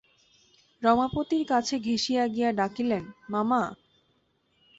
রমাপতির 0.81 1.43
কাছে 1.47 1.75
ঘেঁষিয়া 1.79 2.23
গিয়া 2.27 2.49
ডাকিলেন, 2.51 3.03
মামা। 3.29 3.61